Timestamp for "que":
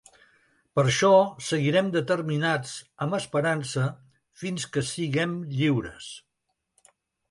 4.75-4.89